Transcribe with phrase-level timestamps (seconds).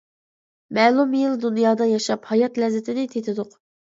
[0.77, 3.53] مەلۇم يىل دۇنيادا ياشاپ، ھايات لەززىتىنى تېتىدۇق.